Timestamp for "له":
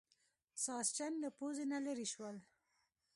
1.23-1.29